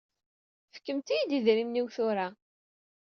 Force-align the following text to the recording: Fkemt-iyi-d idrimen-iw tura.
Fkemt-iyi-d 0.75 1.31
idrimen-iw 1.37 1.87
tura. 1.95 2.27